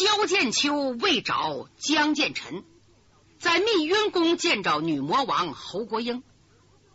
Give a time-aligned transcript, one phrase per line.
[0.00, 2.64] 萧剑秋为找江建臣，
[3.38, 6.22] 在密云宫见着女魔王侯国英。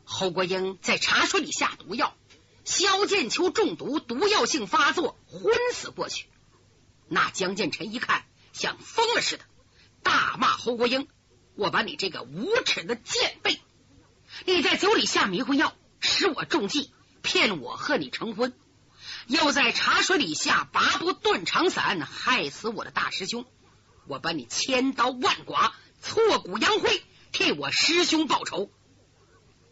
[0.06, 2.16] 侯国英在茶水里下毒药，
[2.64, 6.26] 萧剑秋中毒，毒药性发作，昏死过去。
[7.08, 9.44] 那江建臣一看，像疯了似的，
[10.02, 11.08] 大骂侯国英
[11.54, 13.62] ：“我把你这个无耻的贱婢！
[14.46, 16.92] 你在酒里下迷魂药，使我中计，
[17.22, 18.52] 骗我和你成婚。”
[19.28, 23.46] 又在茶水里下拔步断肠散，害死我的大师兄。
[24.08, 28.70] 我把你千刀万剐，挫骨扬灰，替我师兄报仇。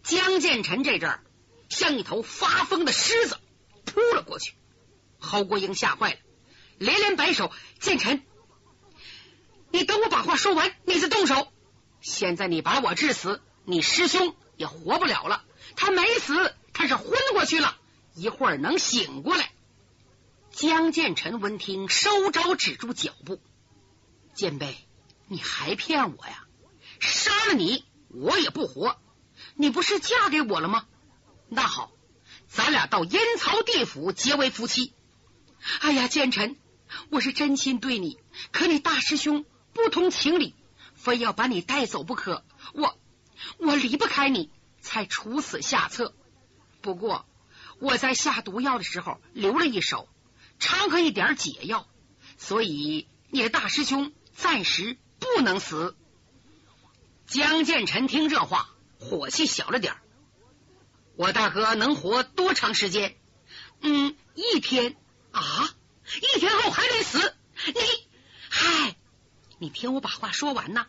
[0.02, 1.24] 江建成这阵儿
[1.70, 3.40] 像一头发疯的狮子
[3.86, 4.54] 扑了过去。
[5.20, 6.20] 侯国英吓坏了，
[6.80, 8.24] 连连摆手：“建成，
[9.70, 11.48] 你等我把话说完，你再动手。
[12.02, 15.46] 现在你把我致死，你师兄也活不了了。
[15.76, 17.78] 他没死，他是昏过去了。”
[18.16, 19.52] 一会儿能醒过来。
[20.52, 23.42] 江建成闻听，收招止住脚步。
[24.36, 24.76] 剑贝，
[25.28, 26.46] 你还骗我呀？
[27.00, 28.98] 杀了你，我也不活。
[29.56, 30.86] 你不是嫁给我了吗？
[31.50, 31.92] 那好，
[32.48, 34.94] 咱俩到阴曹地府结为夫妻。
[35.80, 36.56] 哎呀，建成，
[37.10, 38.20] 我是真心对你，
[38.52, 40.54] 可你大师兄不通情理，
[40.94, 42.46] 非要把你带走不可。
[42.74, 42.96] 我
[43.58, 46.14] 我离不开你，才处死下策。
[46.82, 47.26] 不过。
[47.84, 50.08] 我在下毒药的时候留了一手，
[50.58, 51.86] 掺和一点解药，
[52.38, 55.94] 所以你的大师兄暂时不能死。
[57.28, 59.98] 江建成听这话，火气小了点
[61.18, 63.18] 我大哥能活多长时间？
[63.82, 64.96] 嗯，一天
[65.32, 65.76] 啊，
[66.36, 67.36] 一天后还得死。
[67.66, 67.74] 你，
[68.50, 68.96] 嗨，
[69.60, 70.88] 你听我把话说完呐。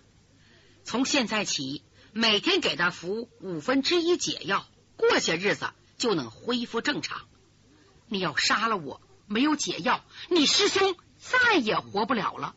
[0.85, 4.65] 从现在起，每天给他服五分之一解药，
[4.97, 5.73] 过些日子。
[5.97, 7.27] 就能恢复正常。
[8.07, 12.55] 你要杀了我，没有解药，你师兄再也活不了了。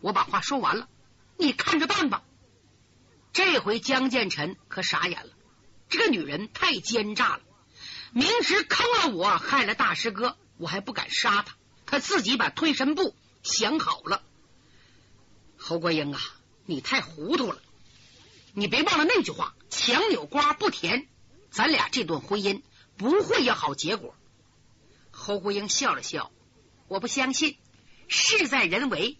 [0.00, 0.88] 我把话说完了，
[1.36, 2.22] 你看着办吧。
[3.32, 5.32] 这回江建成可傻眼了，
[5.88, 7.40] 这个女人太奸诈了，
[8.12, 11.54] 明知坑了我，害了大师哥，我还不敢杀他，
[11.86, 14.22] 他自己把退身步想好了。
[15.56, 16.20] 侯国英啊，
[16.66, 17.62] 你太糊涂了，
[18.54, 21.08] 你别忘了那句话：强扭瓜不甜。
[21.50, 22.62] 咱俩这段婚姻。
[22.98, 24.14] 不会有好结果。
[25.10, 26.30] 侯国英笑了笑，
[26.88, 27.56] 我不相信，
[28.08, 29.18] 事在人为，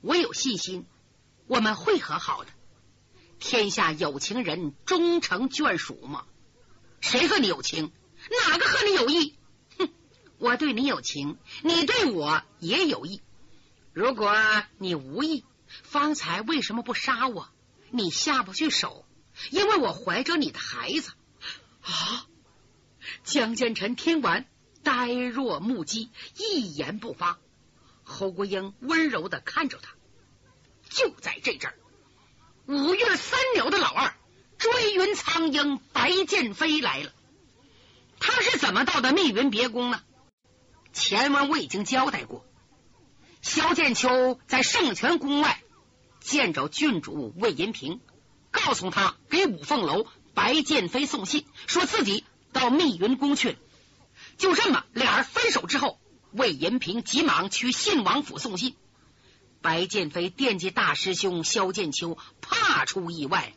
[0.00, 0.84] 我有信心，
[1.46, 2.50] 我们会和好的。
[3.38, 6.26] 天下有情人终成眷属吗？
[7.00, 7.92] 谁和你有情？
[8.46, 9.38] 哪个和你有意？
[9.78, 9.88] 哼，
[10.38, 13.22] 我对你有情，你对我也有意。
[13.92, 14.36] 如果
[14.76, 17.48] 你无意，方才为什么不杀我？
[17.90, 19.06] 你下不去手，
[19.50, 21.12] 因为我怀着你的孩子
[21.80, 22.26] 啊。
[23.24, 24.46] 江建成听完，
[24.82, 27.38] 呆若木鸡，一言不发。
[28.02, 29.94] 侯国英温柔的看着他。
[30.88, 31.76] 就在这阵儿，
[32.66, 34.14] 五岳三鸟的老二
[34.58, 37.12] 追云苍鹰白剑飞来了。
[38.18, 40.02] 他是怎么到的密云别宫呢？
[40.92, 42.44] 前文我已经交代过。
[43.40, 45.62] 萧剑秋在圣泉宫外
[46.20, 48.00] 见着郡主魏银平，
[48.50, 52.24] 告诉他给五凤楼白剑飞送信，说自己。
[52.60, 53.58] 到密云宫去了，
[54.36, 55.98] 就这么俩人分手之后，
[56.30, 58.76] 魏银平急忙去信王府送信。
[59.62, 63.54] 白剑飞惦记大师兄萧剑秋，怕出意外，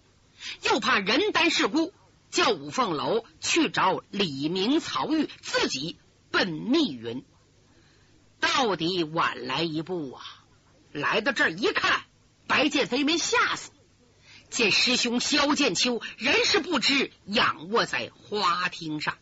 [0.61, 1.93] 又怕人单势孤，
[2.31, 5.97] 叫五凤楼去找李明、曹玉，自己
[6.31, 7.25] 奔密云。
[8.39, 10.23] 到底晚来一步啊！
[10.93, 12.03] 来到这儿一看，
[12.47, 13.71] 白剑飞没吓死。
[14.53, 19.17] 见师兄萧剑秋人事不知，仰卧在花厅上。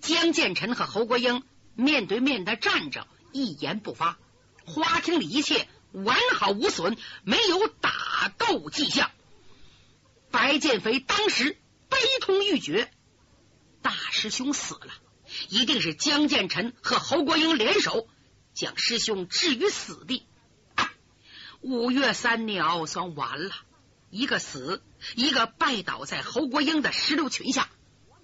[0.00, 1.42] 江建成和侯国英
[1.74, 4.16] 面对面的站着，一言不发。
[4.64, 9.10] 花厅里一切完好无损，没有打斗迹象。
[10.30, 11.58] 白剑飞当时
[11.90, 12.90] 悲痛欲绝，
[13.82, 14.88] 大师兄死了，
[15.50, 18.08] 一定是江建成和侯国英联手
[18.54, 20.24] 将师兄置于死地。
[21.60, 23.54] 五岳三鸟算完了。
[24.16, 24.82] 一个死，
[25.14, 27.68] 一个拜倒在侯国英的石榴裙下，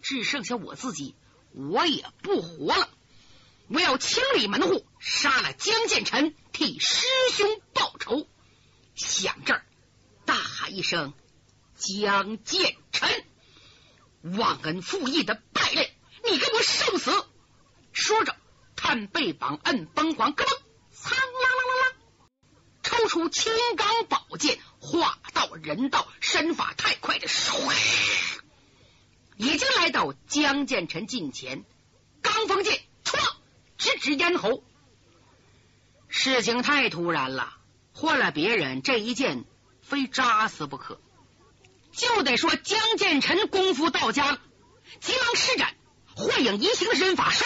[0.01, 1.15] 只剩下我自己，
[1.53, 2.89] 我也不活了。
[3.69, 8.27] 我要清理门户，杀了江建成，替师兄报仇。
[8.95, 9.67] 想这儿，
[10.25, 11.13] 大喊一声
[11.77, 13.11] ：“江建成，
[14.23, 17.27] 忘恩负义的败类，你给我受死！”
[17.93, 18.35] 说着，
[18.77, 20.49] 探背膀，摁崩簧，咯噔，
[20.91, 21.72] 苍啷啷，
[23.13, 24.59] 出青钢宝剑。
[24.81, 27.71] 化道人道，身法太快的唰，
[29.37, 31.63] 已经来到江建臣近前，
[32.23, 33.19] 钢锋剑唰
[33.77, 34.65] 直指咽喉。
[36.09, 37.53] 事情太突然了，
[37.93, 39.45] 换了别人，这一剑
[39.83, 40.99] 非扎死不可。
[41.93, 44.41] 就得说江建臣功夫到家了，
[45.01, 45.75] 急忙施展
[46.17, 47.45] 幻影移形的身法，唰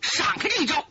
[0.00, 0.86] 闪开这一招。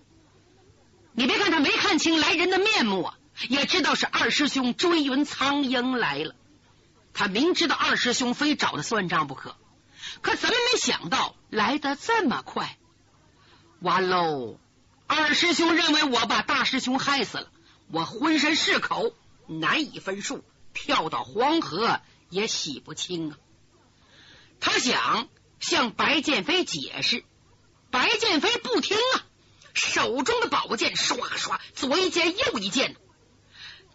[1.13, 3.17] 你别看他没看清来人的面目啊，
[3.49, 6.35] 也知道是二师兄追云苍鹰来了。
[7.13, 9.55] 他明知道二师兄非找他算账不可，
[10.21, 12.77] 可怎么没想到来得这么快？
[13.79, 14.59] 完喽！
[15.07, 17.51] 二师兄认为我把大师兄害死了，
[17.91, 19.13] 我浑身是口，
[19.47, 20.43] 难以分数，
[20.73, 21.99] 跳到黄河。
[22.29, 23.37] 也洗不清啊！
[24.59, 25.29] 他想
[25.61, 27.23] 向白剑飞解释，
[27.89, 29.23] 白剑飞不听啊，
[29.73, 32.97] 手中的宝剑唰唰左一剑右一剑，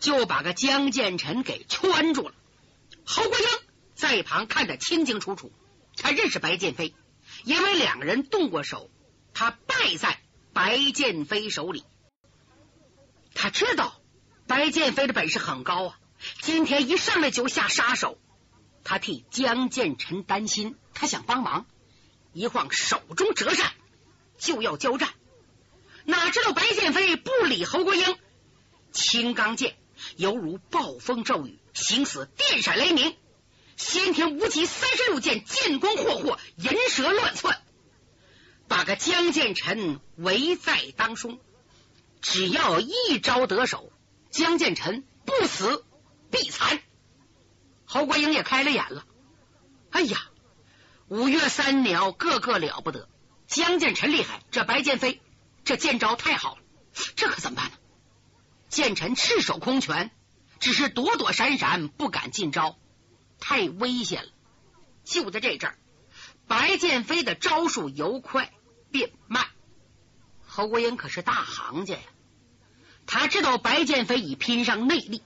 [0.02, 2.34] 就把个江建成给圈住了。
[3.04, 3.46] 侯国英
[3.94, 5.52] 在一旁看得清清楚楚，
[5.96, 6.92] 他认识白剑飞，
[7.44, 8.90] 因为两个人动过手，
[9.32, 10.20] 他败在
[10.52, 11.84] 白剑飞手里。
[13.32, 13.94] 他知道
[14.48, 15.98] 白剑飞的本事很高啊。
[16.40, 18.18] 今天一上来就下杀手，
[18.82, 21.64] 他替江建成担心，他想帮忙，
[22.32, 23.72] 一晃手中折扇
[24.36, 25.10] 就要交战，
[26.04, 28.18] 哪知道白剑飞不理侯国英，
[28.92, 29.76] 青钢剑
[30.16, 33.16] 犹如暴风骤雨，形似电闪雷鸣，
[33.76, 37.62] 先天无极三十六剑剑光霍霍，银蛇乱窜，
[38.68, 41.40] 把个江建臣围在当中，
[42.20, 43.92] 只要一招得手，
[44.30, 45.84] 江建臣不死。
[46.34, 46.80] 必残！
[47.84, 49.04] 侯国英也开了眼了。
[49.90, 50.30] 哎呀，
[51.08, 53.06] 五岳三鸟个个了不得，
[53.46, 55.20] 江建臣厉害，这白剑飞
[55.62, 56.62] 这剑招太好了，
[57.16, 57.76] 这可怎么办呢？
[58.72, 60.10] 剑臣赤手空拳，
[60.58, 62.78] 只是躲躲闪闪，不敢进招，
[63.38, 64.30] 太危险了。
[65.04, 65.78] 就在这阵儿，
[66.48, 68.50] 白剑飞的招数由快
[68.90, 69.46] 变慢。
[70.46, 72.00] 侯国英可是大行家呀，
[73.04, 75.22] 他知道白剑飞已拼上内力。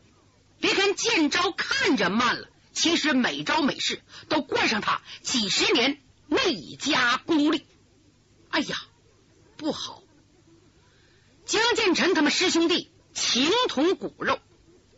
[0.58, 7.64] 别看剑招看着慢了，其实每招每式都惯上他几十年内家功力。
[8.50, 8.76] 哎呀，
[9.56, 10.02] 不好！
[11.44, 14.38] 江建成他们师兄弟情同骨肉，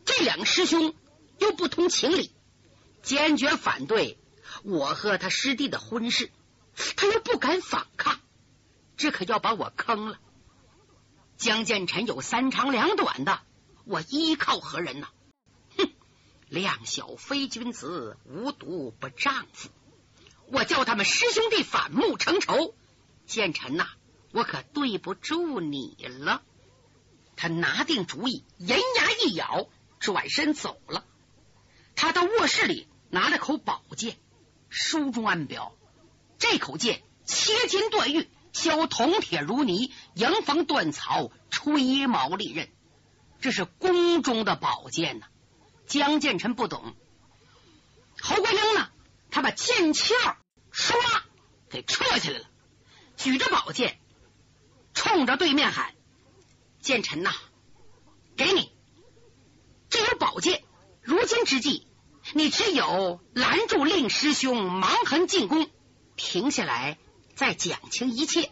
[0.05, 0.93] 这两个师兄
[1.39, 2.33] 又不通情理，
[3.01, 4.19] 坚决反对
[4.65, 6.33] 我和他师弟的婚事，
[6.97, 8.19] 他又不敢反抗，
[8.97, 10.19] 这可要把我坑了。
[11.37, 13.41] 江建成有三长两短的，
[13.85, 15.07] 我依靠何人呢？
[15.77, 15.89] 哼
[16.49, 19.69] 量小非君子，无毒不丈夫。
[20.49, 22.75] 我叫他们师兄弟反目成仇，
[23.27, 23.87] 建臣呐，
[24.33, 26.43] 我可对不住你了。
[27.41, 29.69] 他拿定主意，银牙一咬，
[30.01, 31.05] 转身走了。
[31.95, 34.17] 他到卧室里拿了口宝剑，
[34.69, 35.73] 书中暗表：
[36.41, 42.69] 这口剑切金断玉，削铜铁如泥，迎风断草，吹毛利刃。
[43.41, 45.29] 这是宫中的宝剑呐。
[45.87, 46.97] 江建成不懂，
[48.21, 48.91] 侯国英呢？
[49.31, 50.13] 他把剑鞘
[50.73, 50.97] 唰
[51.71, 52.45] 给撤下来了，
[53.17, 54.01] 举着宝剑，
[54.93, 55.95] 冲着对面喊
[56.81, 57.33] ：“建成呐，
[58.37, 58.73] 给你！
[59.91, 60.63] 这有宝剑，
[61.03, 61.87] 如今之计，
[62.35, 65.71] 你只有拦住令师兄芒痕进攻，
[66.17, 66.99] 停下来
[67.35, 68.51] 再讲清一切，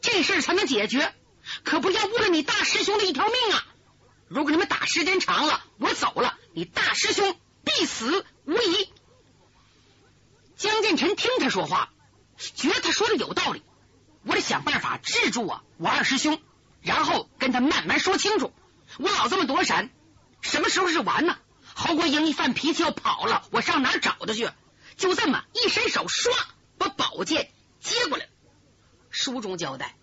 [0.00, 1.14] 这事才能解决。
[1.64, 3.66] 可不要误了你大师兄的一条命啊！
[4.28, 8.92] 如果你们打时间长了，我走了。”你大师兄必死无疑。
[10.56, 11.92] 江建臣听他说话，
[12.36, 13.62] 觉得他说的有道理，
[14.24, 16.40] 我得想办法制住啊我二师兄，
[16.82, 18.52] 然后跟他慢慢说清楚。
[18.98, 19.90] 我老这么躲闪，
[20.40, 21.38] 什么时候是完呢？
[21.74, 24.50] 侯国英一犯脾气要跑了，我上哪找他去？
[24.96, 26.30] 就这么一伸手，唰，
[26.76, 28.28] 把宝剑接过来。
[29.10, 29.96] 书中交代，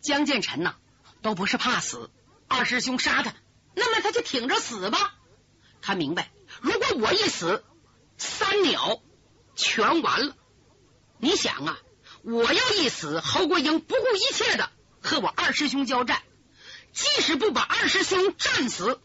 [0.00, 0.76] 江建成呐，
[1.22, 2.10] 都不是怕死，
[2.46, 3.34] 二师兄杀他，
[3.74, 5.14] 那么他就挺着死吧。
[5.82, 6.30] 他明白，
[6.60, 7.64] 如果我一死，
[8.16, 9.00] 三鸟
[9.56, 10.36] 全完了。
[11.18, 11.78] 你想啊，
[12.22, 14.70] 我要一死，侯国英不顾一切的
[15.02, 16.22] 和我二师兄交战，
[16.92, 19.00] 即使不把二师兄战死，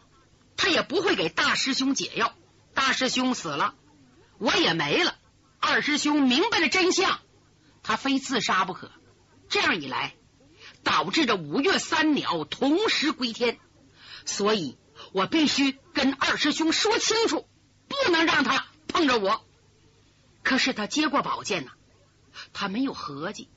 [0.56, 2.34] 他也不会给大师兄解药。
[2.74, 3.74] 大师兄死了，
[4.38, 5.16] 我也没了。
[5.60, 7.20] 二师兄明白了真相，
[7.82, 8.90] 他非自杀不可。
[9.48, 10.14] 这样一来，
[10.82, 13.58] 导致这五岳三鸟同时归天，
[14.24, 14.76] 所以。
[15.12, 17.48] 我必须跟二师兄说清楚，
[17.88, 19.44] 不能让他碰着我。
[20.44, 21.72] 可是他接过宝剑呢，
[22.52, 23.48] 他没有合计，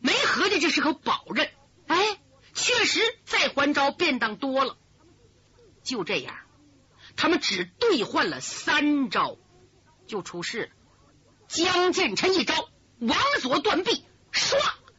[0.00, 1.50] 没合计这是口宝刃。
[1.86, 2.18] 哎，
[2.54, 4.76] 确实再还招便当多了。
[5.82, 6.36] 就这样，
[7.16, 9.38] 他们只兑换了三招，
[10.06, 10.68] 就出事了。
[11.48, 14.56] 江建成一招往左断臂，唰，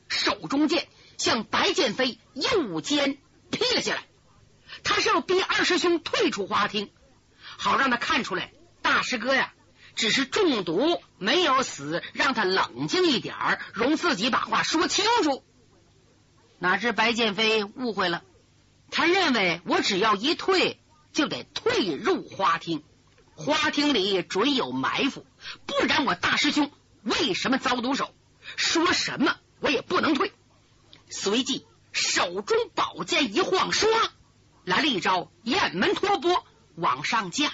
[0.08, 0.88] 手中剑
[1.18, 3.20] 向白剑飞右肩
[3.52, 4.06] 劈了下来。
[4.84, 6.92] 他是要逼二师兄退出花厅，
[7.58, 8.52] 好让他看出来
[8.82, 9.54] 大师哥呀
[10.00, 15.44] 只是中毒没有死，让他冷静一点儿，容自己把话说清楚。
[16.58, 18.24] 哪知白剑飞误会了，
[18.92, 20.80] 他认为我只要一退
[21.12, 22.82] 就得退入花厅，
[23.36, 25.26] 花厅里准有埋伏，
[25.66, 26.72] 不然我大师兄
[27.04, 28.16] 为什么遭毒手？
[28.56, 30.32] 说什么我也不能退。
[31.10, 33.86] 随即手中宝剑一晃，唰
[34.64, 37.52] 来了一招雁门托钵往上架，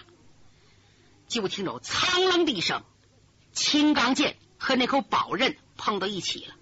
[1.28, 2.84] 就听着苍啷的一声，
[3.54, 6.56] 青钢剑和那口宝刃碰到一起了。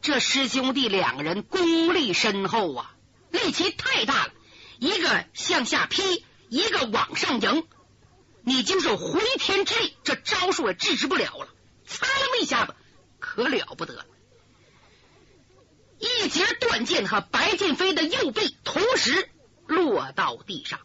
[0.00, 2.94] 这师兄弟两个人功力深厚啊，
[3.30, 4.32] 力气太大了，
[4.78, 7.66] 一个向下劈，一个往上迎。
[8.44, 11.48] 你就是回天之力，这招数也制止不了了。
[11.86, 12.74] 擦那么一下子，
[13.20, 14.04] 可了不得！
[15.98, 19.30] 一截断剑和白剑飞的右臂同时
[19.66, 20.80] 落到地上，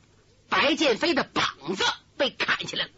[0.49, 1.83] 白剑飞的膀子
[2.17, 2.91] 被砍下来了，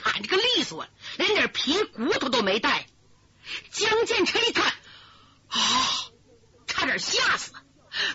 [0.00, 0.86] 砍这个利索，
[1.16, 2.86] 连点皮骨头都没带。
[3.70, 4.72] 江建成一看。
[5.48, 5.60] 啊！
[6.66, 7.52] 差点吓死！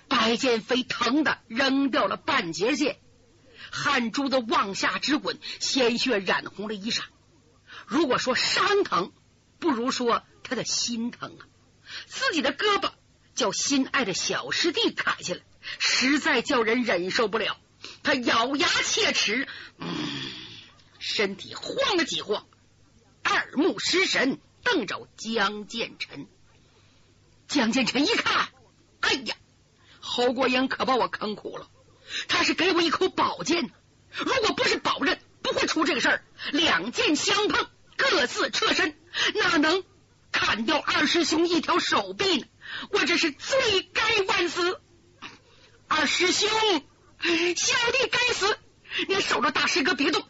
[0.08, 3.00] 白剑飞疼的扔掉了半截剑，
[3.72, 7.02] 汗珠子往下直滚，鲜血染红了衣裳。
[7.88, 9.12] 如果说伤疼，
[9.60, 11.48] 不如说他的心疼啊！
[12.06, 12.92] 自己的胳膊
[13.34, 15.42] 叫心爱的小师弟砍下来，
[15.80, 17.58] 实在叫人忍受不了。
[18.04, 19.48] 他咬牙切齿，
[19.80, 19.88] 嗯，
[21.02, 22.46] 身体晃了几晃，
[23.24, 26.28] 二目失神，瞪着江建成。
[27.48, 28.50] 江建成一看，
[29.00, 29.36] 哎呀，
[30.00, 31.72] 侯国英可把我坑苦了。
[32.28, 33.72] 他是给我一口宝剑，
[34.14, 36.24] 如果不是宝刃，不会出这个事儿。
[36.52, 37.68] 两剑相碰，
[37.98, 38.96] 各自撤身，
[39.34, 39.84] 哪能
[40.32, 42.46] 砍掉二师兄一条手臂呢？
[42.92, 44.80] 我这是罪该万死。
[45.88, 46.48] 二师兄，
[47.20, 48.60] 小弟该死，
[49.08, 50.24] 你守着大师哥别动，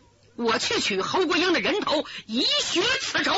[0.44, 3.34] 我去取侯国英的人头，以雪此仇。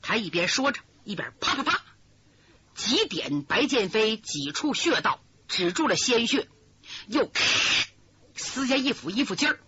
[0.00, 1.82] 他一边说着，一边啪啪啪。
[2.74, 6.48] 几点白剑飞几处穴道止住了鲜血，
[7.06, 7.30] 又
[8.34, 9.60] 撕下一副衣服襟儿，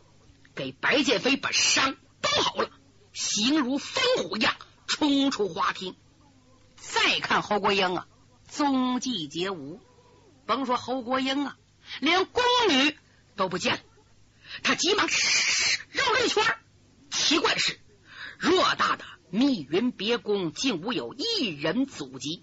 [0.55, 2.71] 给白剑飞把伤包好了，
[3.13, 5.95] 形如风虎一样冲出花厅。
[6.77, 8.07] 再看侯国英啊，
[8.49, 9.81] 踪迹皆无。
[10.47, 11.57] 甭说侯国英啊，
[12.01, 12.99] 连宫女
[13.37, 13.81] 都不见了。
[14.63, 15.09] 他急忙
[16.05, 16.45] 绕了一圈，
[17.11, 17.79] 奇怪是
[18.41, 22.43] 偌大的密云别宫，竟无有一人阻击。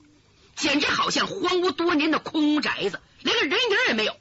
[0.56, 4.16] 简直好像荒芜多年的空宅子，连个人影也没有。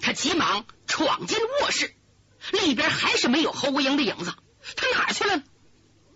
[0.00, 1.94] 他急忙闯进卧室，
[2.52, 4.34] 里边还是没有侯国英的影子。
[4.76, 5.42] 他哪去了？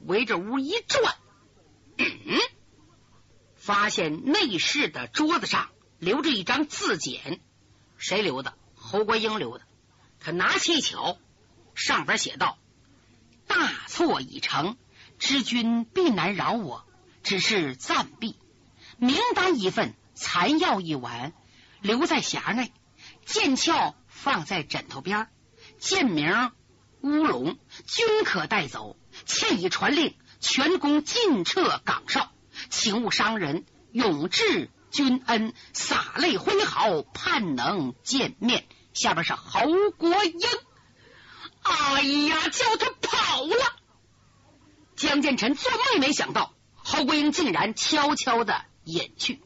[0.00, 1.14] 围着屋一转，
[1.98, 2.06] 嗯，
[3.54, 7.40] 发现内室的桌子上留着一张字简，
[7.96, 8.54] 谁留的？
[8.74, 9.64] 侯国英留的。
[10.20, 11.18] 他拿起一瞧，
[11.74, 12.58] 上边写道
[13.46, 14.76] ：“大错已成，
[15.18, 16.84] 知君必难饶我，
[17.22, 18.36] 只是暂避。”
[18.96, 21.32] 名单一份，残药一碗，
[21.80, 22.72] 留在匣内。
[23.26, 25.28] 剑鞘放在枕头边。
[25.78, 26.52] 剑名
[27.00, 28.96] 乌龙，均可带走。
[29.26, 32.30] 欠已传令，全宫尽撤岗哨，
[32.70, 33.64] 请勿伤人。
[33.92, 38.64] 永志君恩，洒泪挥毫，盼能见面。
[38.92, 39.60] 下边是侯
[39.96, 40.40] 国英。
[42.04, 43.76] 哎呀，叫他跑了！
[44.94, 48.66] 江建成做梦没想到，侯国英竟然悄悄的。
[48.84, 49.40] 隐去，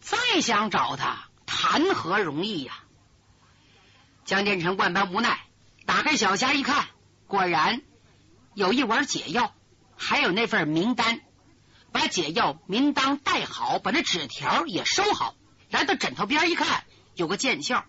[0.00, 2.72] 再想找他，谈何容易呀！
[4.24, 5.44] 江建成万般无奈，
[5.84, 6.86] 打开小匣一看，
[7.26, 7.82] 果然
[8.54, 9.54] 有一碗解药，
[9.98, 11.20] 还有那份名单。
[11.92, 15.34] 把解药名单带好，把那纸条也收好。
[15.68, 17.84] 来到枕头边一看，有个剑鞘，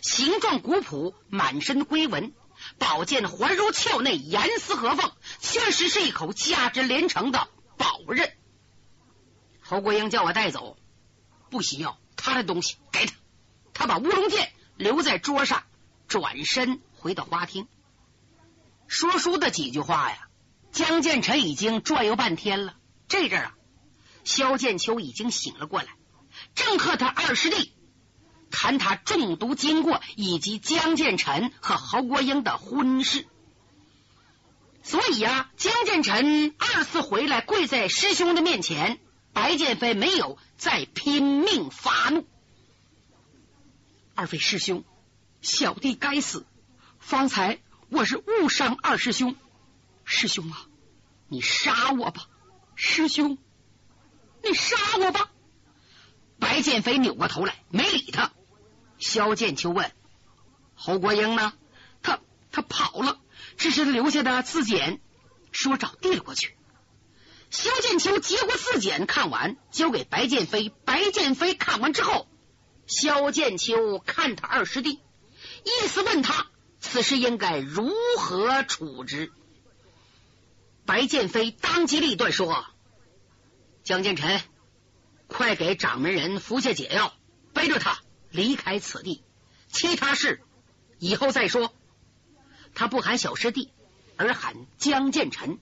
[0.00, 2.32] 形状古朴，满身龟纹，
[2.78, 8.32] 宝剑环如鞘内，严丝合缝，确实是一口价值连城的宝刃。
[9.60, 10.78] 侯国英叫我带走，
[11.50, 13.14] 不需要他的东西，给他。
[13.74, 15.64] 他把乌龙剑留在桌上，
[16.06, 17.68] 转身回到花厅。
[18.86, 20.28] 说书的几句话呀，
[20.72, 22.76] 江建成已经转悠半天了。
[23.08, 23.54] 这阵啊，
[24.24, 25.88] 萧剑秋已经醒了过来，
[26.54, 27.74] 正和他二师弟
[28.50, 33.26] 谈他中毒经过，以及江建成和侯国英的婚事。
[34.82, 39.00] 所以啊，江建成二次回来，跪在师兄的面前。
[39.34, 42.26] 白剑飞没有再拼命发怒，
[44.16, 44.82] 二位师兄，
[45.42, 46.44] 小弟该死，
[46.98, 49.36] 方才我是误伤二师兄，
[50.04, 50.66] 师兄啊，
[51.28, 52.26] 你杀我吧，
[52.74, 53.38] 师兄，
[54.42, 55.30] 你杀我吧。
[56.40, 58.32] 白剑飞扭过头来，没理他。
[58.98, 59.92] 萧剑秋问
[60.74, 61.52] ：“侯国英呢？
[62.02, 63.18] 他他跑了，
[63.56, 65.00] 只是留下的字简，
[65.52, 66.56] 说找递了过去。
[67.50, 70.68] 萧剑秋接过字简，看完交给白剑飞。
[70.84, 72.28] 白剑飞看完之后，
[72.86, 75.00] 萧剑秋看他二师弟，
[75.64, 76.48] 意思问他
[76.80, 79.32] 此事应该如何处置。
[80.84, 82.66] 白剑飞当机立断说
[83.84, 84.42] ：“江建臣，
[85.26, 87.14] 快给掌门人服下解药，
[87.54, 87.98] 背着他
[88.30, 89.22] 离开此地。
[89.70, 90.40] 其他事
[90.98, 91.72] 以后再说。”
[92.74, 93.72] 他不喊小师弟，
[94.16, 95.58] 而喊江建臣。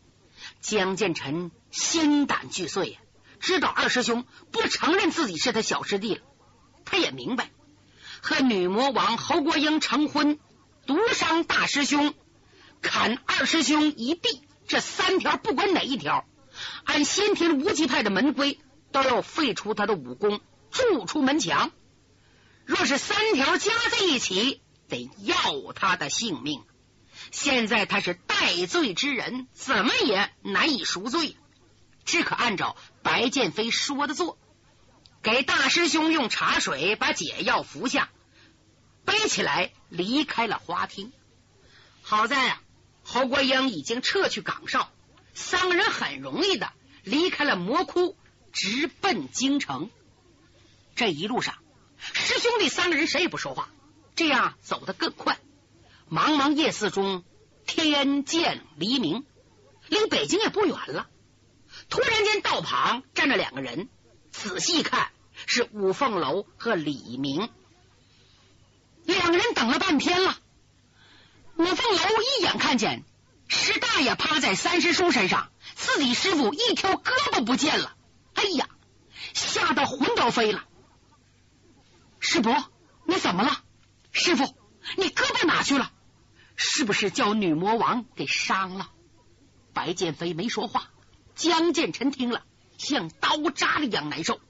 [0.60, 2.98] 江建臣心胆俱碎呀，
[3.40, 6.20] 知道二师兄不承认自己是他小师弟了。
[6.84, 7.50] 他也明白，
[8.20, 10.38] 和女魔王侯国英成婚，
[10.84, 12.14] 毒伤大师兄，
[12.82, 16.26] 砍二师兄一臂，这三条不管哪一条，
[16.84, 18.60] 按先天无极派的门规，
[18.92, 21.72] 都要废除他的武功，逐出门墙。
[22.66, 26.64] 若是三条加在一起，得要他的性命。
[27.30, 31.36] 现在他是戴罪之人，怎么也难以赎罪，
[32.04, 34.36] 只可按照白剑飞说的做，
[35.22, 38.10] 给大师兄用茶水把解药服下，
[39.04, 41.12] 背起来离开了花厅。
[42.02, 42.62] 好在啊，
[43.04, 44.92] 侯国英已经撤去岗哨，
[45.34, 46.72] 三个人很容易的
[47.04, 48.16] 离开了魔窟，
[48.52, 49.88] 直奔京城。
[50.96, 51.56] 这一路上，
[51.98, 53.68] 师兄弟三个人谁也不说话，
[54.14, 55.38] 这样走得更快。
[56.10, 57.24] 茫茫夜色中，
[57.66, 59.24] 天渐黎明，
[59.88, 61.08] 离北京也不远了。
[61.88, 63.88] 突然间，道旁站着两个人，
[64.30, 65.08] 仔细看
[65.46, 67.50] 是五凤楼和李明。
[69.04, 70.38] 两个人等了半天了，
[71.56, 72.02] 五凤楼
[72.38, 73.04] 一眼看见
[73.48, 77.96] 师大爷趴在三师叔身上，自己师傅一条胳膊不见了，
[78.34, 78.68] 哎呀，
[79.34, 80.64] 吓得魂都飞了。
[82.28, 82.56] 师伯，
[83.04, 83.62] 你怎么了？
[84.10, 84.56] 师傅，
[84.96, 85.92] 你胳膊哪去了？
[86.56, 88.90] 是不是叫女魔王给伤了？
[89.72, 90.90] 白剑飞没说话。
[91.36, 92.42] 江建臣听了，
[92.78, 94.40] 像刀扎了一样难受。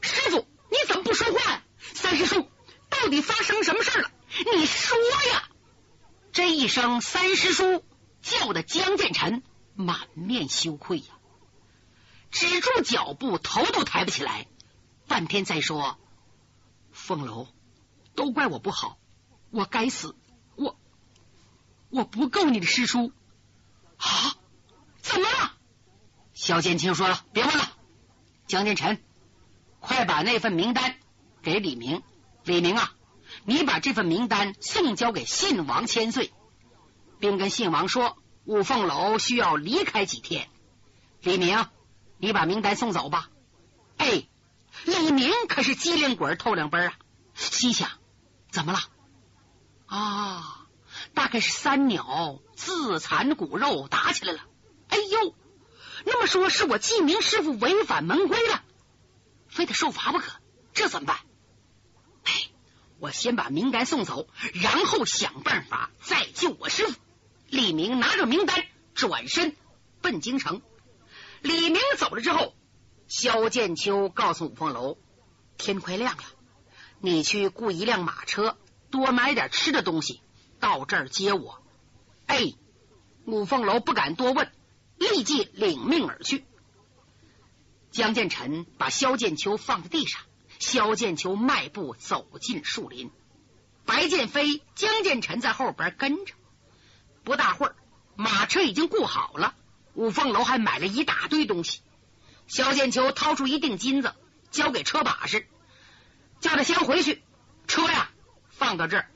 [0.00, 0.38] 师傅，
[0.70, 1.62] 你怎么不说话呀？
[1.78, 2.50] 三师叔，
[2.90, 4.10] 到底发生什么事了？
[4.56, 4.98] 你说
[5.32, 5.48] 呀！
[6.32, 7.84] 这一声“三师叔”
[8.22, 9.44] 叫的江建臣
[9.76, 11.06] 满面羞愧呀，
[12.32, 14.48] 止住脚步，头都抬不起来。
[15.06, 15.96] 半天再说
[17.08, 17.48] ：“凤楼，
[18.14, 18.98] 都怪我不好，
[19.50, 20.14] 我该死。”
[20.56, 20.76] 我
[21.88, 23.12] 我不够你的师叔
[23.96, 24.36] 啊！
[25.00, 25.52] 怎么了？
[26.34, 27.72] 萧剑清说了，别问了。
[28.46, 29.02] 江建臣，
[29.80, 30.98] 快把那份名单
[31.40, 32.02] 给李明。
[32.44, 32.92] 李明啊，
[33.44, 36.30] 你把这份名单送交给信王千岁，
[37.18, 40.50] 并跟信王说，五凤楼需要离开几天。
[41.22, 41.66] 李明，
[42.18, 43.30] 你把名单送走吧。
[43.96, 44.27] 哎，
[44.88, 46.94] 李明可是机灵鬼透亮奔啊！
[47.34, 47.90] 心想，
[48.50, 48.78] 怎么了？
[49.84, 50.66] 啊！
[51.12, 54.40] 大概是三鸟自残骨肉打起来了。
[54.88, 55.34] 哎呦，
[56.06, 58.62] 那么说是我记明师傅违反门规了，
[59.46, 60.32] 非得受罚不可。
[60.72, 61.18] 这怎么办？
[62.24, 62.32] 哎，
[62.98, 66.98] 我先把名单送走，然后想办法再救我师傅。
[67.48, 69.54] 李明拿着名单转身
[70.00, 70.62] 奔京城。
[71.42, 72.54] 李明走了之后，
[73.08, 74.98] 萧剑秋告诉五凤楼：
[75.56, 76.22] 天快亮了，
[77.00, 78.58] 你去雇一辆马车，
[78.90, 80.20] 多买点吃的东西。
[80.60, 81.62] 到这儿接我，
[82.26, 82.52] 哎，
[83.24, 84.52] 五凤楼不敢多问，
[84.96, 86.44] 立即领命而去。
[87.90, 90.20] 江建臣把萧剑秋放在地上，
[90.58, 93.10] 萧剑秋迈步走进树林，
[93.86, 96.34] 白剑飞、江建臣在后边跟着。
[97.24, 97.76] 不大会儿，
[98.16, 99.54] 马车已经雇好了，
[99.94, 101.80] 五凤楼还买了一大堆东西。
[102.48, 104.14] 萧剑秋掏出一锭金子，
[104.50, 105.46] 交给车把式，
[106.40, 107.22] 叫他先回去，
[107.66, 108.10] 车呀
[108.48, 109.10] 放到这儿。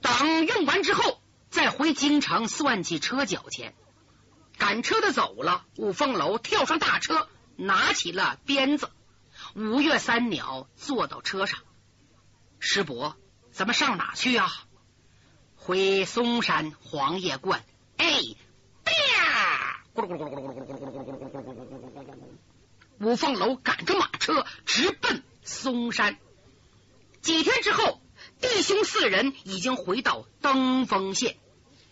[0.00, 3.74] 等用完之后，再回京城算起车脚钱。
[4.56, 8.90] 赶车的走了，五凤楼跳上大车，拿起了鞭子。
[9.54, 11.58] 五岳三鸟坐到车上，
[12.60, 13.16] 师伯，
[13.50, 14.50] 咱们上哪去呀？
[15.56, 17.64] 回嵩山黄叶观。
[19.96, 20.04] 哎，啪！
[20.04, 22.12] 咕噜咕噜咕噜咕噜咕噜咕噜咕噜咕噜咕噜咕噜咕噜咕
[23.00, 26.18] 噜五凤楼赶着马车直奔嵩山。
[27.22, 28.00] 几天之后。
[28.40, 31.36] 弟兄四人已经回到登封县。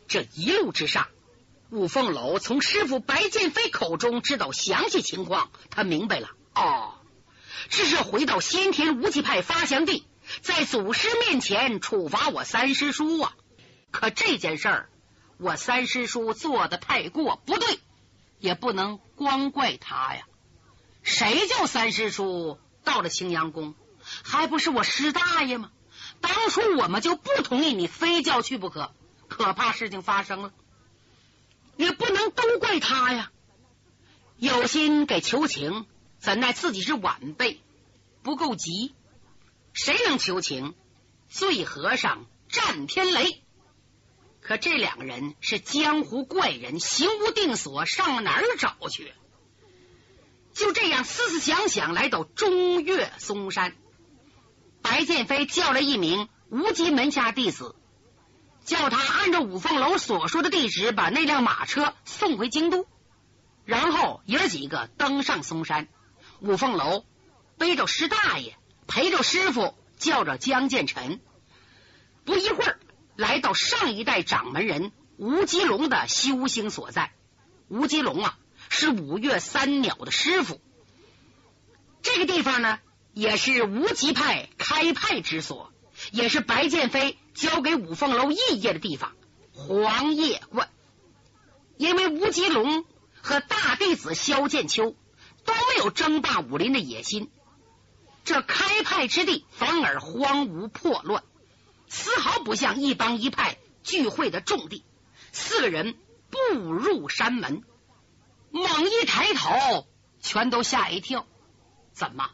[0.09, 1.09] 这一路之上，
[1.71, 5.51] 五凤楼从师傅白剑飞口中知道详细情况。
[5.71, 6.95] 他明白了，哦，
[7.71, 10.07] 这是回到先天无极派发祥地，
[10.43, 13.35] 在祖师面前处罚我三师叔啊！
[13.91, 14.89] 可这件事儿，
[15.39, 17.79] 我三师叔做的太过不对，
[18.39, 20.27] 也不能光怪他呀。
[21.03, 23.75] 谁叫三师叔到了青阳宫，
[24.23, 25.71] 还不是我师大爷吗？
[26.21, 28.93] 当初我们就不同意你非叫去不可。
[29.27, 30.53] 可怕事情发生了，
[31.77, 33.33] 也不能都怪他呀。
[34.37, 35.87] 有心给求情，
[36.19, 37.61] 怎奈自己是晚辈，
[38.23, 38.95] 不够急。
[39.73, 40.75] 谁能求情？
[41.29, 43.44] 醉和尚战天雷。
[44.45, 49.15] 可这两个人是江湖怪人，行无定所，上哪儿找去？
[50.53, 53.75] 就这样思思想想，来到中岳嵩山。
[54.83, 57.75] 白剑飞叫了一名无极门下弟子，
[58.67, 62.87] 叫他按照五凤楼所说的地址，把那辆马车送回京都。
[63.65, 65.89] 然后爷几个登上嵩山，
[66.41, 67.07] 五凤楼
[67.57, 71.23] 背着师大爷，陪着师傅，叫着江建臣。
[72.27, 72.49] 不一，
[73.17, 77.13] 来到上一代掌门人吴吉龙的修行所在。
[77.69, 80.61] 吴吉龙啊，是五岳三鸟的师傅。
[82.03, 82.79] 这个地方呢，
[83.13, 85.73] 也是无极派开派之所，
[86.13, 89.13] 也是白剑飞交给五凤楼异业的地方——
[89.53, 90.69] 黄叶观。
[91.77, 92.85] 因为吴吉龙。
[93.27, 94.95] 和大弟子萧剑秋
[95.47, 97.31] 都没有争霸武林的野心，
[98.23, 101.25] 这开派之地反而荒芜破乱，
[101.95, 104.85] 丝毫不像一帮一派聚会的重地。
[105.31, 105.97] 四个人
[106.29, 107.63] 步入山门，
[108.51, 109.87] 猛一抬头，
[110.21, 111.25] 全都吓一跳。
[111.93, 112.31] 怎么，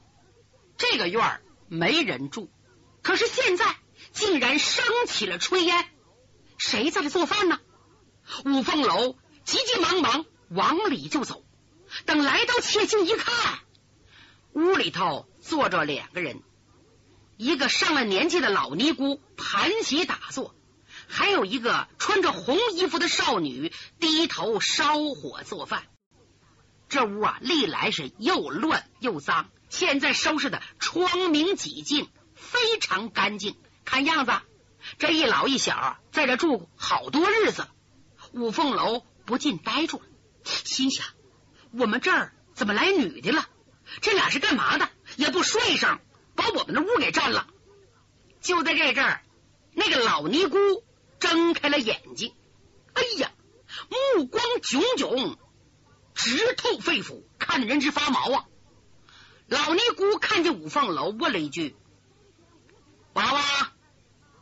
[0.78, 2.48] 这个院儿没人住？
[3.02, 3.76] 可是现在
[4.12, 5.84] 竟然升起了炊烟，
[6.56, 7.60] 谁在这做饭呢？
[8.46, 10.24] 五凤楼急急忙忙。
[10.52, 11.44] 往里就走，
[12.06, 13.60] 等来到切近一看，
[14.52, 16.42] 屋里头坐着两个人，
[17.40, 20.54] 一个上了年纪的老尼姑盘膝打坐，
[21.08, 25.84] 还有一个穿着红衣服的少女低头烧火做饭。
[26.90, 33.56] 这屋啊，历来是又乱又脏，现在收拾的窗明几净，非常干净。
[33.86, 34.32] 看样子，
[34.98, 37.70] 这一老一小在这住好多日子了。
[38.32, 40.04] 五凤楼不禁呆住了。
[40.44, 41.06] 心想：
[41.72, 43.46] 我们这儿怎么来女的了？
[44.02, 44.90] 这俩是干嘛的？
[45.16, 46.00] 也不说一声，
[46.40, 47.46] 把我们的屋给占了。
[48.40, 49.22] 就在这阵儿，
[49.74, 50.58] 那个老尼姑
[51.18, 52.34] 睁开了眼睛，
[52.94, 53.30] 哎呀，
[54.16, 55.36] 目光炯炯，
[56.14, 58.46] 直透肺腑，看得人直发毛啊！
[59.46, 61.76] 老尼姑看见五凤楼，问了一句
[63.12, 63.72] ：“娃娃，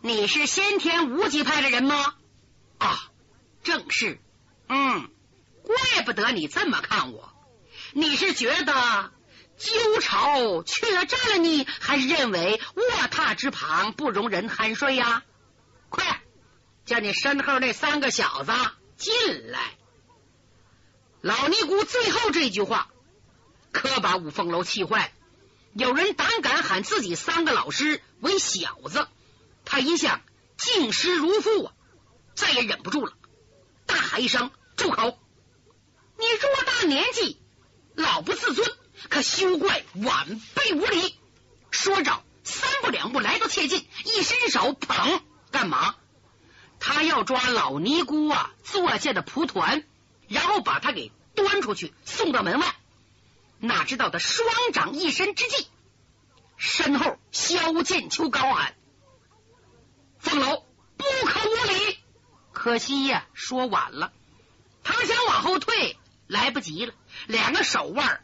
[0.00, 2.14] 你是先天无极派的人吗？”
[2.78, 3.10] 啊，
[3.64, 4.20] 正是。
[4.68, 5.10] 嗯。
[5.64, 7.34] 怪不得你这么看我，
[7.92, 9.12] 你是觉得
[9.58, 15.24] 鸠巢却占了你，还是认为卧榻之旁不容人酣睡呀？
[15.88, 16.22] 快
[16.86, 18.52] 叫你身后那三个小子
[18.96, 19.76] 进来！
[21.20, 22.88] 老尼姑最后这句话
[23.72, 25.12] 可把五凤楼气坏。
[25.74, 29.06] 有人胆敢喊自己三个老师为小子，
[29.64, 30.22] 他一向
[30.56, 31.72] 敬师如父啊，
[32.34, 33.12] 再也忍不住了，
[33.86, 35.18] 大喊一声：“住口！”
[36.16, 37.40] 你偌大年纪，
[37.94, 38.68] 老不自尊，
[39.18, 41.16] 可休怪晚辈无礼。
[41.72, 45.96] 说着，三步两步来到切近，一伸手捧，干嘛？
[46.78, 49.82] 他要抓老尼姑啊坐下的蒲团，
[50.28, 52.76] 然后把他给端出去，送到门外。
[53.58, 55.66] 哪知道他双掌一伸之际，
[56.56, 58.76] 身后萧剑秋高喊
[60.20, 60.64] ：“凤楼
[60.96, 61.98] 不可无礼！”
[62.54, 64.12] 可惜呀，说晚了，
[64.84, 65.98] 他想往后退。
[66.28, 66.92] 来不及了，
[67.26, 68.22] 两个手腕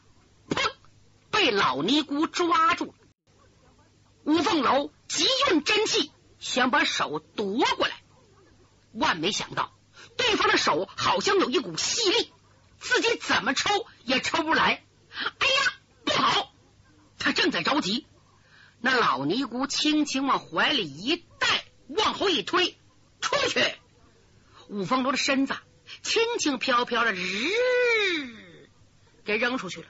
[1.35, 2.94] 被老尼姑抓住了。
[4.23, 8.03] 吴凤楼急运真气，想把手夺过来，
[8.92, 9.77] 万没想到
[10.16, 12.33] 对方的手好像有一股吸力，
[12.79, 13.68] 自己怎么抽
[14.05, 14.85] 也抽不来。
[15.11, 15.73] 哎呀，
[16.05, 16.53] 不好！
[17.18, 18.07] 他正在着急，
[18.81, 22.79] 那老尼姑轻轻往怀里一带，往后一推，
[23.20, 23.61] 出去。
[24.68, 25.55] 吴凤楼的身子。
[26.03, 28.70] 轻轻飘飘的，日
[29.23, 29.88] 给扔出去了，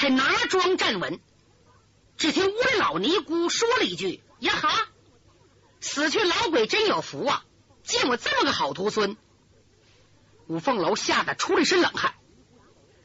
[0.00, 1.20] 才拿桩站稳。
[2.16, 4.88] 只听屋里老尼姑说了一句：“呀哈，
[5.82, 7.44] 死去老鬼真有福啊！
[7.84, 9.18] 见我这么个好徒孙。”
[10.48, 12.14] 五凤楼吓得出了一身冷汗。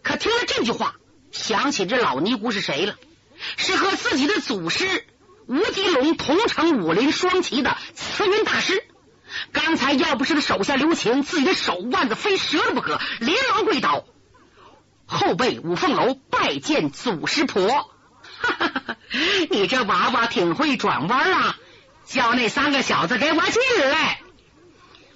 [0.03, 0.95] 可听了这句话，
[1.33, 2.95] 想起这老尼姑是谁了？
[3.57, 5.05] 是和自己的祖师
[5.47, 8.87] 吴极龙同城武林双旗的慈云大师。
[9.51, 14.05] 刚才要不是他手下留情，自己的手腕子非折了不可，连忙跪倒，
[15.05, 17.67] 后辈五凤楼拜见祖师婆。
[17.67, 18.97] 哈哈哈哈！
[19.49, 21.57] 你这娃娃挺会转弯啊！
[22.05, 24.21] 叫那三个小子给我进来。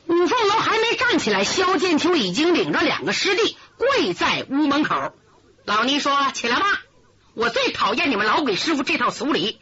[0.07, 5.13] 五凤楼还没站起来，萧剑秋已经领着两个师弟跪在屋门口。
[5.65, 6.65] 老尼说：“起来吧，
[7.35, 9.59] 我最讨厌你们老鬼师傅这套俗礼。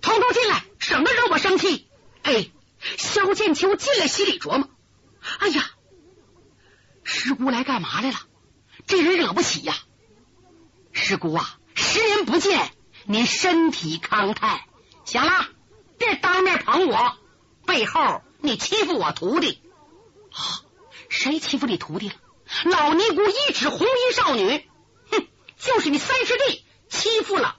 [0.00, 1.88] 通通进来，省得惹我生气。
[2.22, 2.50] 哎，
[2.98, 4.68] 萧剑秋进来，心里琢磨：
[5.38, 5.70] 哎呀，
[7.02, 8.16] 师姑来干嘛来了？
[8.86, 9.74] 这人惹不起呀！
[10.92, 12.70] 师姑啊，十年不见，
[13.04, 14.66] 您身体康泰。
[15.04, 15.48] 行了，
[15.98, 17.16] 别当面捧我，
[17.66, 19.60] 背后你欺负我徒弟。
[20.32, 20.62] 啊，
[21.08, 22.14] 谁欺负你徒弟了？
[22.64, 24.68] 老尼姑一指红衣少女，
[25.10, 25.26] 哼，
[25.58, 27.56] 就是你三师弟欺负了